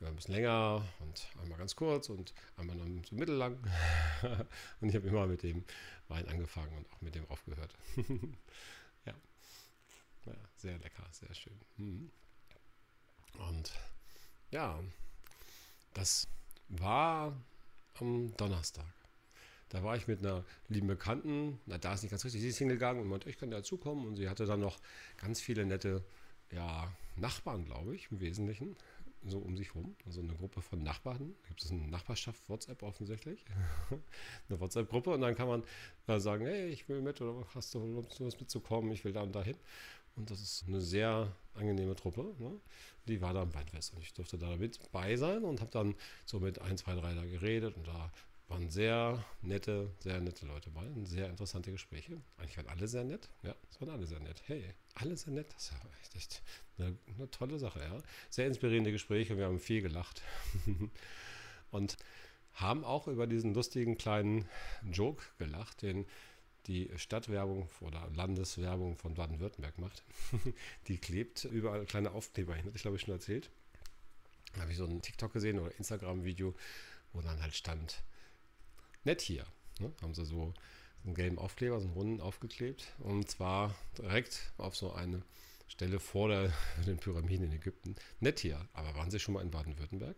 Ein 0.00 0.14
bisschen 0.14 0.34
länger 0.34 0.84
und 1.00 1.26
einmal 1.40 1.58
ganz 1.58 1.74
kurz 1.74 2.10
und 2.10 2.34
einmal 2.56 2.76
dann 2.76 3.02
so 3.04 3.16
mittellang. 3.16 3.58
und 4.80 4.88
ich 4.88 4.94
habe 4.94 5.08
immer 5.08 5.26
mit 5.26 5.42
dem 5.42 5.64
Wein 6.08 6.28
angefangen 6.28 6.76
und 6.76 6.92
auch 6.92 7.00
mit 7.00 7.14
dem 7.14 7.28
aufgehört. 7.30 7.74
ja. 9.06 9.14
ja. 10.26 10.34
Sehr 10.56 10.78
lecker, 10.78 11.02
sehr 11.12 11.34
schön. 11.34 11.58
Mhm. 11.78 12.10
Und 13.38 13.72
ja, 14.50 14.78
das 15.94 16.28
war 16.68 17.34
am 17.94 18.36
Donnerstag. 18.36 18.86
da 19.70 19.82
war 19.82 19.96
ich 19.96 20.06
mit 20.06 20.20
einer 20.20 20.44
lieben 20.68 20.86
Bekannten, 20.88 21.58
na, 21.64 21.78
da 21.78 21.94
ist 21.94 22.02
nicht 22.02 22.10
ganz 22.10 22.24
richtig, 22.24 22.42
sie 22.42 22.48
ist 22.48 22.58
hingegangen 22.58 23.02
und 23.02 23.08
meinte, 23.08 23.30
ich 23.30 23.38
kann 23.38 23.50
dazukommen. 23.50 24.06
Und 24.06 24.16
sie 24.16 24.28
hatte 24.28 24.44
dann 24.44 24.60
noch 24.60 24.78
ganz 25.16 25.40
viele 25.40 25.64
nette 25.64 26.04
ja, 26.52 26.92
Nachbarn, 27.16 27.64
glaube 27.64 27.94
ich, 27.94 28.10
im 28.10 28.20
Wesentlichen, 28.20 28.76
so 29.28 29.38
um 29.38 29.56
sich 29.56 29.74
rum. 29.74 29.94
Also 30.06 30.20
eine 30.20 30.34
Gruppe 30.34 30.60
von 30.60 30.82
Nachbarn. 30.82 31.34
Gibt 31.48 31.62
es 31.62 31.70
eine 31.70 31.86
Nachbarschaft 31.88 32.48
WhatsApp 32.48 32.82
offensichtlich? 32.82 33.44
eine 34.48 34.60
WhatsApp-Gruppe 34.60 35.10
und 35.10 35.20
dann 35.20 35.34
kann 35.34 35.48
man 35.48 35.62
äh, 36.06 36.18
sagen, 36.18 36.46
hey, 36.46 36.68
ich 36.68 36.88
will 36.88 37.00
mit 37.00 37.20
oder 37.20 37.46
hast 37.54 37.74
du 37.74 38.04
Lust, 38.18 38.40
mitzukommen, 38.40 38.90
ich 38.92 39.04
will 39.04 39.12
da 39.12 39.22
und 39.22 39.34
dahin. 39.34 39.56
Und 40.16 40.30
das 40.30 40.40
ist 40.40 40.64
eine 40.66 40.80
sehr 40.80 41.30
angenehme 41.54 41.94
Truppe. 41.94 42.34
Ne? 42.38 42.52
Die 43.06 43.20
war 43.20 43.34
da 43.34 43.42
am 43.42 43.54
Weinfest 43.54 43.94
und 43.94 44.02
ich 44.02 44.14
durfte 44.14 44.38
da 44.38 44.56
mit 44.56 44.80
bei 44.92 45.16
sein 45.16 45.44
und 45.44 45.60
habe 45.60 45.70
dann 45.70 45.94
so 46.24 46.40
mit 46.40 46.60
ein, 46.60 46.76
zwei, 46.78 46.94
drei 46.94 47.14
da 47.14 47.24
geredet 47.24 47.76
und 47.76 47.86
da 47.86 48.10
waren 48.48 48.70
sehr 48.70 49.24
nette, 49.42 49.90
sehr 49.98 50.20
nette 50.20 50.46
Leute 50.46 50.70
bei, 50.70 50.86
sehr 51.04 51.28
interessante 51.28 51.72
Gespräche. 51.72 52.20
Eigentlich 52.36 52.56
waren 52.56 52.68
alle 52.68 52.86
sehr 52.86 53.04
nett. 53.04 53.28
Ja, 53.42 53.54
es 53.70 53.80
waren 53.80 53.90
alle 53.90 54.06
sehr 54.06 54.20
nett. 54.20 54.42
Hey, 54.46 54.62
alle 54.94 55.16
sehr 55.16 55.32
nett. 55.32 55.52
Das 55.52 55.64
ist 55.64 55.72
ja 55.72 55.78
echt, 56.00 56.14
echt 56.16 56.42
eine, 56.78 56.96
eine, 57.16 57.30
tolle 57.30 57.58
Sache, 57.58 57.80
ja. 57.80 57.98
Sehr 58.30 58.46
inspirierende 58.46 58.92
Gespräche. 58.92 59.36
Wir 59.36 59.46
haben 59.46 59.58
viel 59.58 59.82
gelacht. 59.82 60.22
und 61.70 61.96
haben 62.52 62.84
auch 62.84 63.08
über 63.08 63.26
diesen 63.26 63.52
lustigen 63.52 63.98
kleinen 63.98 64.48
Joke 64.90 65.22
gelacht, 65.38 65.82
den 65.82 66.06
die 66.66 66.90
Stadtwerbung 66.96 67.68
oder 67.80 68.08
Landeswerbung 68.14 68.96
von 68.96 69.14
Baden-Württemberg 69.14 69.78
macht. 69.78 70.04
die 70.88 70.98
klebt 70.98 71.44
überall 71.44 71.84
kleine 71.84 72.12
Aufkleber 72.12 72.54
hin. 72.54 72.66
Hatte 72.66 72.76
ich 72.76 72.82
glaube 72.82 72.96
ich 72.96 73.02
schon 73.02 73.14
erzählt. 73.14 73.50
Da 74.54 74.62
habe 74.62 74.72
ich 74.72 74.78
so 74.78 74.86
ein 74.86 75.02
TikTok 75.02 75.32
gesehen 75.32 75.58
oder 75.58 75.76
Instagram-Video, 75.76 76.54
wo 77.12 77.20
dann 77.20 77.42
halt 77.42 77.54
stand, 77.54 78.02
nett 79.06 79.22
hier. 79.22 79.46
Ne? 79.80 79.92
Haben 80.02 80.14
sie 80.14 80.26
so 80.26 80.52
einen 81.04 81.14
gelben 81.14 81.38
Aufkleber, 81.38 81.80
so 81.80 81.86
einen 81.86 81.94
runden 81.94 82.20
aufgeklebt. 82.20 82.92
Und 82.98 83.30
zwar 83.30 83.74
direkt 83.96 84.52
auf 84.58 84.76
so 84.76 84.92
eine 84.92 85.22
Stelle 85.68 86.00
vor 86.00 86.28
der, 86.28 86.52
den 86.86 86.98
Pyramiden 86.98 87.46
in 87.46 87.52
Ägypten. 87.52 87.96
Nett 88.20 88.40
hier, 88.40 88.68
aber 88.74 88.94
waren 88.94 89.10
Sie 89.10 89.18
schon 89.18 89.34
mal 89.34 89.42
in 89.42 89.50
Baden-Württemberg? 89.50 90.16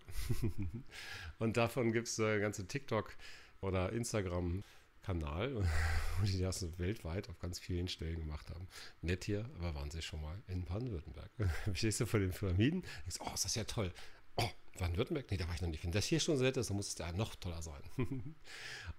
und 1.39 1.57
davon 1.57 1.93
gibt 1.93 2.09
es 2.09 2.19
eine 2.19 2.41
ganze 2.41 2.67
TikTok- 2.67 3.15
oder 3.61 3.93
Instagram-Kanal, 3.93 5.55
wo 6.21 6.25
die 6.25 6.41
das 6.41 6.79
weltweit 6.79 7.29
auf 7.29 7.39
ganz 7.39 7.59
vielen 7.59 7.89
Stellen 7.89 8.21
gemacht 8.21 8.49
haben. 8.51 8.69
Nett 9.03 9.25
hier, 9.25 9.49
aber 9.59 9.75
waren 9.75 9.91
Sie 9.91 10.03
schon 10.03 10.23
mal 10.23 10.41
in 10.49 10.65
Baden-Württemberg? 10.65 11.31
Stehst 11.75 12.01
du 12.01 12.07
vor 12.07 12.21
den 12.21 12.31
Pyramiden? 12.31 12.83
Denkst, 13.03 13.19
oh, 13.21 13.35
ist 13.35 13.45
das 13.45 13.55
ja 13.55 13.65
toll. 13.65 13.93
Oh, 14.39 14.49
Baden-Württemberg? 14.79 15.31
Nee, 15.31 15.37
da 15.37 15.47
war 15.47 15.55
ich 15.55 15.61
noch 15.61 15.69
nicht. 15.69 15.85
Wenn 15.85 15.93
das 15.93 16.07
hier 16.07 16.21
schon 16.21 16.37
so 16.37 16.45
nett 16.45 16.57
ist, 16.57 16.71
dann 16.71 16.77
muss 16.77 16.89
es 16.89 16.99
ja 16.99 17.13
noch 17.13 17.35
toller 17.37 17.61
sein. 17.63 17.83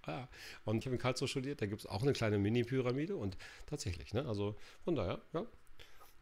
ah, 0.02 0.28
und 0.64 0.78
ich 0.78 0.86
habe 0.86 0.96
in 0.96 1.02
Karlsruhe 1.02 1.28
studiert, 1.28 1.60
da 1.60 1.66
gibt 1.66 1.80
es 1.80 1.86
auch 1.86 2.02
eine 2.02 2.12
kleine 2.12 2.38
Mini-Pyramide 2.38 3.16
und 3.16 3.36
tatsächlich, 3.66 4.14
ne? 4.14 4.26
Also 4.26 4.56
von 4.84 4.94
daher, 4.94 5.20
ja, 5.32 5.44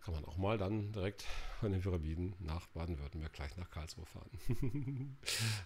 kann 0.00 0.14
man 0.14 0.24
auch 0.24 0.38
mal 0.38 0.56
dann 0.56 0.92
direkt 0.92 1.24
von 1.60 1.72
den 1.72 1.82
Pyramiden 1.82 2.34
nach 2.38 2.66
Baden-Württemberg 2.68 3.32
gleich 3.32 3.56
nach 3.56 3.70
Karlsruhe 3.70 4.06
fahren. 4.06 4.30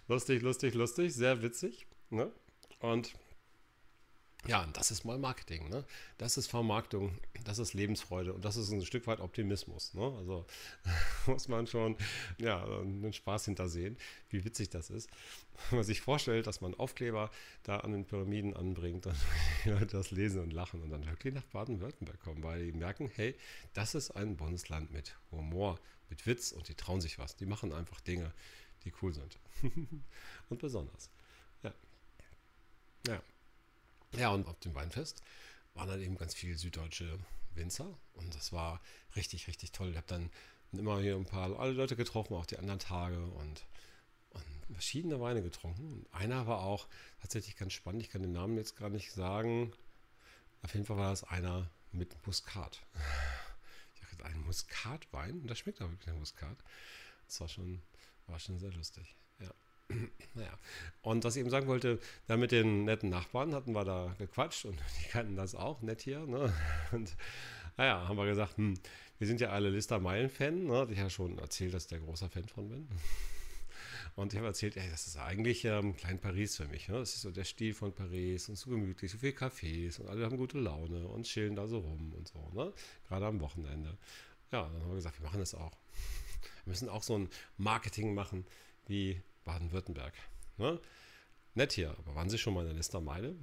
lustig, 0.07 0.41
lustig, 0.41 0.73
lustig, 0.73 1.13
sehr 1.13 1.41
witzig. 1.41 1.87
Ne? 2.09 2.31
Und 2.79 3.13
ja, 4.45 4.65
das 4.73 4.91
ist 4.91 5.05
mal 5.05 5.17
Marketing, 5.17 5.69
ne? 5.69 5.85
Das 6.17 6.37
ist 6.37 6.47
Vermarktung, 6.47 7.17
das 7.45 7.59
ist 7.59 7.73
Lebensfreude 7.73 8.33
und 8.33 8.43
das 8.43 8.57
ist 8.57 8.71
ein 8.71 8.85
Stück 8.85 9.07
weit 9.07 9.19
Optimismus, 9.21 9.93
ne? 9.93 10.13
Also 10.17 10.45
muss 11.27 11.47
man 11.47 11.65
schon, 11.67 11.95
ja, 12.37 12.63
einen 12.63 13.13
Spaß 13.13 13.45
hintersehen, 13.45 13.97
wie 14.29 14.43
witzig 14.43 14.69
das 14.69 14.89
ist. 14.89 15.09
Wenn 15.69 15.77
man 15.77 15.85
sich 15.85 16.01
vorstellt, 16.01 16.47
dass 16.47 16.61
man 16.61 16.73
Aufkleber 16.73 17.31
da 17.63 17.79
an 17.79 17.93
den 17.93 18.05
Pyramiden 18.05 18.53
anbringt 18.55 19.05
und 19.07 19.15
die 19.65 19.87
das 19.87 20.11
lesen 20.11 20.41
und 20.41 20.51
lachen 20.51 20.81
und 20.81 20.89
dann 20.89 21.05
wirklich 21.05 21.33
nach 21.33 21.45
Baden-Württemberg 21.45 22.19
kommen, 22.19 22.43
weil 22.43 22.65
die 22.65 22.77
merken, 22.77 23.09
hey, 23.15 23.35
das 23.73 23.95
ist 23.95 24.11
ein 24.11 24.35
Bundesland 24.35 24.91
mit 24.91 25.15
Humor, 25.31 25.79
mit 26.09 26.25
Witz 26.25 26.51
und 26.51 26.67
die 26.67 26.75
trauen 26.75 26.99
sich 26.99 27.17
was. 27.17 27.37
Die 27.37 27.45
machen 27.45 27.71
einfach 27.71 28.01
Dinge, 28.01 28.33
die 28.83 28.91
cool 29.01 29.13
sind 29.13 29.39
und 30.49 30.59
besonders. 30.59 31.09
Ja. 31.63 31.73
Ja. 33.07 33.21
Ja, 34.15 34.29
und 34.29 34.47
auf 34.47 34.59
dem 34.59 34.75
Weinfest 34.75 35.23
waren 35.73 35.89
dann 35.89 36.01
eben 36.01 36.17
ganz 36.17 36.33
viele 36.35 36.55
süddeutsche 36.57 37.17
Winzer 37.55 37.97
und 38.13 38.33
das 38.35 38.53
war 38.53 38.81
richtig, 39.15 39.47
richtig 39.47 39.71
toll. 39.71 39.89
Ich 39.89 39.97
habe 39.97 40.07
dann 40.07 40.29
immer 40.71 40.99
hier 40.99 41.15
ein 41.15 41.25
paar 41.25 41.59
alle 41.59 41.71
Leute 41.71 41.95
getroffen, 41.95 42.35
auch 42.35 42.45
die 42.45 42.57
anderen 42.57 42.79
Tage 42.79 43.25
und, 43.25 43.65
und 44.31 44.43
verschiedene 44.71 45.19
Weine 45.19 45.41
getrunken. 45.41 45.93
Und 45.93 46.13
einer 46.13 46.47
war 46.47 46.61
auch 46.61 46.87
tatsächlich 47.21 47.55
ganz 47.55 47.73
spannend, 47.73 48.01
ich 48.03 48.09
kann 48.09 48.21
den 48.21 48.33
Namen 48.33 48.57
jetzt 48.57 48.75
gar 48.75 48.89
nicht 48.89 49.11
sagen. 49.11 49.73
Auf 50.61 50.73
jeden 50.73 50.85
Fall 50.85 50.97
war 50.97 51.09
das 51.09 51.23
einer 51.23 51.69
mit 51.91 52.15
Muskat. 52.25 52.81
Ich 53.95 54.03
hatte 54.03 54.25
einen 54.25 54.45
Muskatwein 54.45 55.41
und 55.41 55.47
das 55.47 55.59
schmeckt 55.59 55.81
auch 55.81 55.89
wirklich 55.89 56.07
nach 56.07 56.19
Muskat. 56.19 56.57
Das 57.25 57.41
war 57.41 57.49
schon, 57.49 57.81
war 58.27 58.39
schon 58.39 58.59
sehr 58.59 58.71
lustig. 58.71 59.15
Ja. 59.39 59.51
Naja, 60.35 60.57
und 61.03 61.23
was 61.23 61.35
ich 61.35 61.41
eben 61.41 61.51
sagen 61.51 61.67
wollte, 61.67 61.99
da 62.25 62.37
mit 62.37 62.51
den 62.51 62.85
netten 62.85 63.09
Nachbarn 63.09 63.53
hatten 63.53 63.73
wir 63.73 63.85
da 63.85 64.15
gequatscht 64.17 64.65
und 64.65 64.79
die 65.03 65.09
kannten 65.09 65.35
das 65.35 65.53
auch, 65.53 65.81
nett 65.81 66.01
hier. 66.01 66.25
Ne? 66.25 66.51
Und 66.91 67.15
naja, 67.77 68.07
haben 68.07 68.17
wir 68.17 68.25
gesagt, 68.25 68.57
hm, 68.57 68.75
wir 69.19 69.27
sind 69.27 69.41
ja 69.41 69.49
alle 69.49 69.69
Lister 69.69 69.99
Meilen-Fan. 69.99 70.65
Ne? 70.65 70.73
Ich 70.73 70.79
habe 70.79 70.93
ja 70.95 71.09
schon 71.09 71.37
erzählt, 71.39 71.73
dass 71.73 71.83
ich 71.83 71.89
der 71.89 71.99
großer 71.99 72.29
Fan 72.29 72.47
von 72.47 72.69
bin. 72.69 72.87
Und 74.15 74.33
ich 74.33 74.37
habe 74.37 74.47
erzählt, 74.47 74.77
ey, 74.77 74.87
das 74.91 75.07
ist 75.07 75.17
eigentlich 75.17 75.65
ähm, 75.65 75.95
Klein 75.95 76.19
Paris 76.19 76.57
für 76.57 76.67
mich. 76.67 76.87
Ne? 76.87 76.99
Das 76.99 77.15
ist 77.15 77.21
so 77.21 77.31
der 77.31 77.45
Stil 77.45 77.73
von 77.73 77.93
Paris 77.93 78.47
und 78.47 78.55
so 78.55 78.69
gemütlich, 78.69 79.11
so 79.11 79.17
viele 79.17 79.31
Cafés 79.31 79.99
und 79.99 80.07
alle 80.07 80.23
haben 80.25 80.37
gute 80.37 80.59
Laune 80.59 81.07
und 81.07 81.23
chillen 81.23 81.55
da 81.55 81.65
so 81.65 81.79
rum 81.79 82.13
und 82.13 82.27
so, 82.27 82.51
ne? 82.53 82.71
Gerade 83.07 83.25
am 83.25 83.39
Wochenende. 83.41 83.97
Ja, 84.51 84.69
dann 84.69 84.81
haben 84.81 84.89
wir 84.89 84.95
gesagt, 84.97 85.19
wir 85.19 85.25
machen 85.25 85.39
das 85.39 85.55
auch. 85.55 85.71
Wir 86.63 86.71
müssen 86.71 86.89
auch 86.89 87.01
so 87.01 87.17
ein 87.17 87.27
Marketing 87.57 88.13
machen 88.13 88.45
wie 88.85 89.19
Baden-Württemberg. 89.43 90.13
Ne? 90.57 90.79
Nett 91.55 91.73
hier, 91.73 91.91
aber 91.97 92.15
waren 92.15 92.29
Sie 92.29 92.37
schon 92.37 92.53
mal 92.53 92.61
in 92.61 92.67
der 92.67 92.75
Lister 92.75 92.99
Meile? 92.99 93.35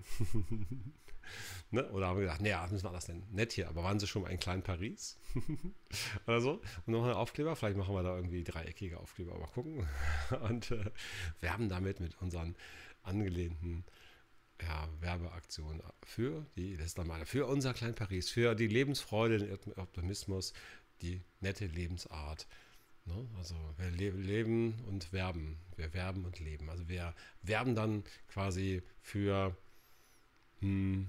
ne? 1.70 1.88
Oder 1.92 2.08
haben 2.08 2.16
wir 2.16 2.22
gedacht, 2.22 2.40
naja, 2.40 2.66
müssen 2.70 2.84
wir 2.84 2.88
anders 2.88 3.06
nennen. 3.06 3.26
Nett 3.30 3.52
hier, 3.52 3.68
aber 3.68 3.84
waren 3.84 4.00
Sie 4.00 4.06
schon 4.06 4.22
mal 4.22 4.30
in 4.30 4.40
Klein 4.40 4.62
Paris? 4.62 5.16
Oder 6.26 6.40
so. 6.40 6.62
Und 6.86 6.88
noch 6.88 7.04
ein 7.04 7.12
Aufkleber, 7.12 7.54
vielleicht 7.54 7.76
machen 7.76 7.94
wir 7.94 8.02
da 8.02 8.16
irgendwie 8.16 8.42
dreieckige 8.42 8.98
Aufkleber, 8.98 9.38
mal 9.38 9.46
gucken. 9.46 9.88
Und 10.48 10.72
äh, 10.72 10.90
werben 11.40 11.68
damit 11.68 12.00
mit 12.00 12.20
unseren 12.20 12.56
angelehnten 13.02 13.84
ja, 14.60 14.88
Werbeaktionen 15.00 15.80
für 16.04 16.46
die 16.56 16.74
Lister 16.76 17.04
Meile, 17.04 17.26
für 17.26 17.46
unser 17.46 17.74
Klein 17.74 17.94
Paris, 17.94 18.28
für 18.28 18.54
die 18.54 18.68
Lebensfreude, 18.68 19.38
den 19.38 19.72
Optimismus, 19.74 20.52
die 21.00 21.22
nette 21.40 21.66
Lebensart 21.66 22.46
Ne? 23.10 23.28
Also 23.38 23.54
wir 23.76 23.90
le 23.90 24.10
leben 24.10 24.74
und 24.86 25.12
werben. 25.12 25.58
Wir 25.76 25.92
werben 25.94 26.24
und 26.24 26.38
leben. 26.38 26.70
Also 26.70 26.88
wir 26.88 27.14
werben 27.42 27.74
dann 27.74 28.04
quasi 28.28 28.82
für 29.02 29.56
hm, 30.60 31.08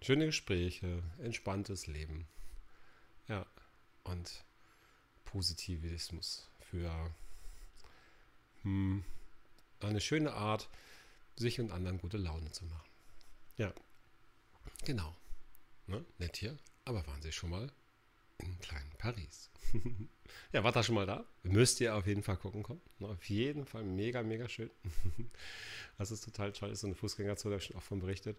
schöne 0.00 0.26
Gespräche, 0.26 1.02
entspanntes 1.18 1.86
Leben. 1.86 2.26
Ja. 3.28 3.46
Und 4.04 4.44
Positivismus 5.24 6.48
für 6.60 7.14
hm, 8.62 9.04
eine 9.80 10.00
schöne 10.00 10.32
Art, 10.32 10.68
sich 11.36 11.60
und 11.60 11.72
anderen 11.72 11.98
gute 11.98 12.18
Laune 12.18 12.50
zu 12.52 12.64
machen. 12.66 12.90
Ja. 13.56 13.72
Genau. 14.84 15.16
Ne? 15.86 16.04
Nett 16.18 16.36
hier. 16.36 16.56
Aber 16.84 17.06
waren 17.06 17.22
Sie 17.22 17.32
schon 17.32 17.50
mal 17.50 17.70
in 18.40 18.58
kleinen 18.60 18.90
Paris? 18.98 19.50
ja, 20.52 20.64
war 20.64 20.72
da 20.72 20.82
schon 20.82 20.94
mal 20.94 21.06
da? 21.06 21.24
Müsst 21.42 21.80
ihr 21.80 21.94
auf 21.94 22.06
jeden 22.06 22.22
Fall 22.22 22.36
gucken 22.36 22.62
kommen. 22.62 22.80
Auf 23.00 23.24
jeden 23.28 23.66
Fall 23.66 23.84
mega, 23.84 24.22
mega 24.22 24.48
schön. 24.48 24.70
das 25.98 26.10
ist 26.10 26.24
total 26.24 26.52
toll. 26.52 26.70
Ist 26.70 26.80
so 26.80 26.86
eine 26.86 26.96
Fußgängerzone, 26.96 27.54
habe 27.54 27.62
ich 27.62 27.68
schon 27.68 27.76
auch 27.76 27.82
von 27.82 28.00
berichtet, 28.00 28.38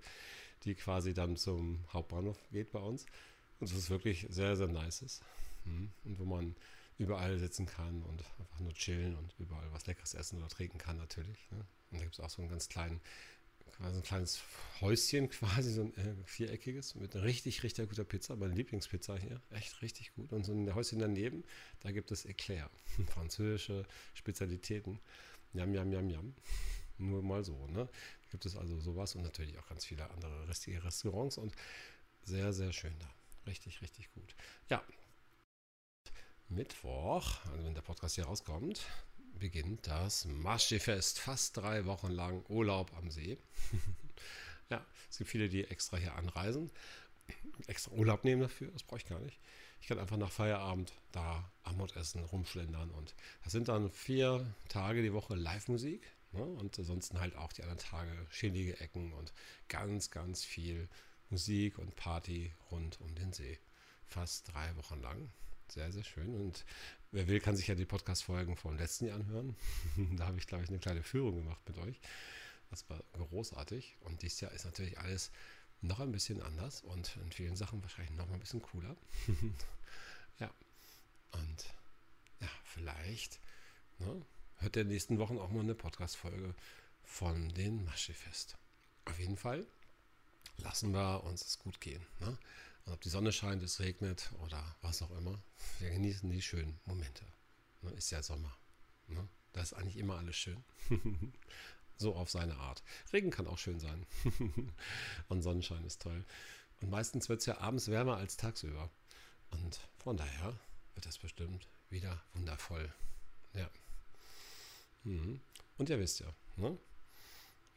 die 0.63 0.75
quasi 0.75 1.13
dann 1.13 1.37
zum 1.37 1.85
Hauptbahnhof 1.93 2.37
geht 2.51 2.71
bei 2.71 2.79
uns. 2.79 3.05
Und 3.59 3.69
das 3.69 3.77
ist 3.77 3.89
wirklich 3.89 4.27
sehr, 4.29 4.55
sehr 4.55 4.67
nice 4.67 5.01
ist. 5.01 5.23
Mhm. 5.65 5.91
Und 6.03 6.19
wo 6.19 6.25
man 6.25 6.55
überall 6.97 7.39
sitzen 7.39 7.65
kann 7.65 8.03
und 8.03 8.23
einfach 8.39 8.59
nur 8.59 8.73
chillen 8.73 9.15
und 9.15 9.33
überall 9.39 9.71
was 9.71 9.87
Leckeres 9.87 10.13
essen 10.13 10.37
oder 10.37 10.49
trinken 10.49 10.77
kann 10.77 10.97
natürlich. 10.97 11.49
Ne? 11.51 11.65
Und 11.91 11.99
da 11.99 12.03
gibt 12.03 12.13
es 12.13 12.19
auch 12.19 12.29
so 12.29 12.41
einen 12.41 12.51
ganz 12.51 12.69
kleinen 12.69 13.01
quasi 13.77 13.97
ein 13.97 14.03
kleines 14.03 14.41
Häuschen, 14.79 15.29
quasi 15.31 15.71
so 15.71 15.81
ein 15.81 15.97
äh, 15.97 16.15
viereckiges 16.25 16.95
mit 16.95 17.15
richtig, 17.15 17.63
richtig 17.63 17.89
guter 17.89 18.03
Pizza. 18.03 18.35
Meine 18.35 18.53
Lieblingspizza 18.53 19.15
hier, 19.15 19.41
echt 19.51 19.81
richtig 19.81 20.13
gut. 20.13 20.33
Und 20.33 20.45
so 20.45 20.53
ein 20.53 20.73
Häuschen 20.73 20.99
daneben, 20.99 21.43
da 21.81 21.91
gibt 21.91 22.11
es 22.11 22.25
Eclair, 22.25 22.69
französische 23.07 23.85
Spezialitäten. 24.13 24.99
Jam, 25.53 25.73
jam, 25.73 25.91
jam, 25.91 26.09
jam. 26.09 26.33
Nur 26.97 27.23
mal 27.23 27.43
so, 27.43 27.67
ne? 27.67 27.89
Gibt 28.29 28.45
es 28.45 28.55
also 28.55 28.79
sowas 28.79 29.15
und 29.15 29.23
natürlich 29.23 29.57
auch 29.57 29.67
ganz 29.67 29.85
viele 29.85 30.09
andere 30.11 30.47
Restaurants 30.47 31.37
und 31.37 31.55
sehr, 32.23 32.53
sehr 32.53 32.71
schön 32.71 32.97
da. 32.99 33.09
Richtig, 33.47 33.81
richtig 33.81 34.11
gut. 34.13 34.35
Ja. 34.69 34.83
Mittwoch, 36.47 37.45
also 37.45 37.65
wenn 37.65 37.73
der 37.73 37.81
Podcast 37.81 38.15
hier 38.15 38.25
rauskommt, 38.25 38.85
beginnt 39.41 39.87
das 39.87 40.25
Maschsee-Fest. 40.25 41.17
Fast 41.19 41.57
drei 41.57 41.85
Wochen 41.85 42.11
lang 42.11 42.45
Urlaub 42.47 42.95
am 42.95 43.11
See. 43.11 43.37
Ja, 44.69 44.85
es 45.09 45.17
gibt 45.17 45.29
viele, 45.29 45.49
die 45.49 45.65
extra 45.65 45.97
hier 45.97 46.15
anreisen, 46.15 46.71
extra 47.67 47.91
Urlaub 47.91 48.23
nehmen 48.23 48.43
dafür, 48.43 48.71
das 48.71 48.83
brauche 48.83 48.99
ich 48.99 49.05
gar 49.05 49.19
nicht. 49.19 49.37
Ich 49.81 49.87
kann 49.89 49.99
einfach 49.99 50.15
nach 50.15 50.31
Feierabend 50.31 50.93
da 51.11 51.51
Amut 51.63 51.93
essen, 51.97 52.23
rumschlendern 52.23 52.89
und 52.91 53.13
das 53.43 53.51
sind 53.51 53.67
dann 53.67 53.89
vier 53.89 54.45
Tage 54.69 55.01
die 55.01 55.11
Woche 55.11 55.35
Live-Musik 55.35 56.01
ne? 56.31 56.45
und 56.45 56.79
ansonsten 56.79 57.19
halt 57.19 57.35
auch 57.35 57.51
die 57.51 57.63
anderen 57.63 57.79
Tage 57.79 58.11
chillige 58.29 58.79
Ecken 58.79 59.11
und 59.11 59.33
ganz, 59.67 60.09
ganz 60.09 60.45
viel 60.45 60.87
Musik 61.29 61.77
und 61.77 61.93
Party 61.97 62.53
rund 62.71 63.01
um 63.01 63.13
den 63.15 63.33
See. 63.33 63.59
Fast 64.07 64.53
drei 64.53 64.73
Wochen 64.77 65.01
lang. 65.01 65.29
Sehr, 65.71 65.89
sehr 65.93 66.03
schön. 66.03 66.35
Und 66.35 66.65
wer 67.11 67.29
will, 67.29 67.39
kann 67.39 67.55
sich 67.55 67.67
ja 67.67 67.75
die 67.75 67.85
Podcast-Folgen 67.85 68.57
vom 68.57 68.75
letzten 68.75 69.05
Jahr 69.05 69.15
anhören. 69.15 69.55
da 70.17 70.27
habe 70.27 70.37
ich, 70.37 70.45
glaube 70.45 70.65
ich, 70.65 70.69
eine 70.69 70.79
kleine 70.79 71.01
Führung 71.01 71.37
gemacht 71.37 71.61
mit 71.65 71.77
euch. 71.77 72.01
Das 72.69 72.89
war 72.89 73.01
großartig. 73.13 73.95
Und 74.01 74.21
dieses 74.21 74.41
Jahr 74.41 74.51
ist 74.51 74.65
natürlich 74.65 74.99
alles 74.99 75.31
noch 75.79 76.01
ein 76.01 76.11
bisschen 76.11 76.41
anders 76.41 76.81
und 76.81 77.15
in 77.23 77.31
vielen 77.31 77.55
Sachen 77.55 77.81
wahrscheinlich 77.83 78.17
noch 78.17 78.27
mal 78.27 78.33
ein 78.33 78.41
bisschen 78.41 78.61
cooler. 78.61 78.97
ja. 80.39 80.51
Und 81.31 81.73
ja, 82.41 82.49
vielleicht 82.65 83.39
ne, 83.99 84.25
hört 84.57 84.75
der 84.75 84.83
nächsten 84.83 85.19
Wochen 85.19 85.37
auch 85.37 85.51
mal 85.51 85.61
eine 85.61 85.73
Podcast-Folge 85.73 86.53
von 87.05 87.47
den 87.53 87.85
Maschefest. 87.85 88.57
Auf 89.05 89.17
jeden 89.19 89.37
Fall 89.37 89.65
lassen 90.57 90.91
wir 90.91 91.23
uns 91.23 91.45
es 91.45 91.59
gut 91.59 91.79
gehen. 91.79 92.05
Ne? 92.19 92.37
Ob 92.91 92.99
die 93.01 93.09
Sonne 93.09 93.31
scheint, 93.31 93.63
es 93.63 93.79
regnet 93.79 94.31
oder 94.39 94.75
was 94.81 95.01
auch 95.01 95.11
immer, 95.11 95.41
wir 95.79 95.89
genießen 95.91 96.29
die 96.29 96.41
schönen 96.41 96.79
Momente. 96.85 97.25
Ne? 97.81 97.91
Ist 97.91 98.11
ja 98.11 98.21
Sommer. 98.21 98.55
Ne? 99.07 99.27
Da 99.53 99.61
ist 99.61 99.73
eigentlich 99.73 99.97
immer 99.97 100.17
alles 100.17 100.35
schön. 100.35 100.63
so 101.97 102.15
auf 102.15 102.29
seine 102.29 102.57
Art. 102.57 102.83
Regen 103.13 103.31
kann 103.31 103.47
auch 103.47 103.57
schön 103.57 103.79
sein. 103.79 104.05
Und 105.29 105.41
Sonnenschein 105.41 105.85
ist 105.85 106.01
toll. 106.01 106.25
Und 106.81 106.89
meistens 106.89 107.29
wird 107.29 107.39
es 107.39 107.45
ja 107.45 107.59
abends 107.59 107.87
wärmer 107.87 108.17
als 108.17 108.35
tagsüber. 108.35 108.89
Und 109.51 109.79
von 109.97 110.17
daher 110.17 110.59
wird 110.93 111.05
das 111.05 111.17
bestimmt 111.17 111.67
wieder 111.89 112.21
wundervoll. 112.33 112.93
Ja. 113.53 113.69
Mhm. 115.03 115.39
Und 115.77 115.89
ihr 115.89 115.99
wisst 115.99 116.19
ja, 116.19 116.27
ne? 116.57 116.77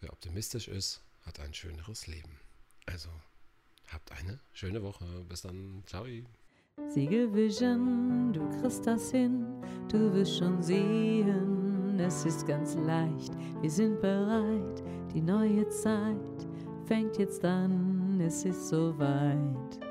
wer 0.00 0.12
optimistisch 0.12 0.68
ist, 0.68 1.02
hat 1.22 1.38
ein 1.40 1.54
schöneres 1.54 2.06
Leben. 2.06 2.38
Also, 2.86 3.10
habt 3.92 4.12
eine 4.12 4.40
schöne 4.52 4.82
Woche. 4.82 5.04
Bis 5.28 5.42
dann. 5.42 5.82
Ciao. 5.86 6.04
Siegelvision, 6.88 8.32
du 8.32 8.48
kriegst 8.60 8.86
das 8.86 9.12
hin, 9.12 9.46
du 9.88 10.12
wirst 10.12 10.38
schon 10.38 10.60
sehen, 10.60 11.98
es 12.00 12.24
ist 12.24 12.46
ganz 12.46 12.74
leicht, 12.74 13.32
wir 13.60 13.70
sind 13.70 14.00
bereit, 14.00 14.82
die 15.14 15.20
neue 15.20 15.68
Zeit 15.68 16.48
fängt 16.86 17.16
jetzt 17.18 17.44
an, 17.44 18.20
es 18.20 18.44
ist 18.44 18.68
soweit. 18.68 19.83